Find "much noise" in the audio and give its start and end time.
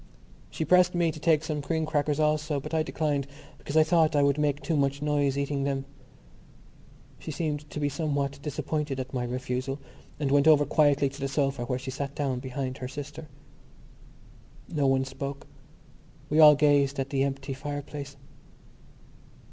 4.75-5.37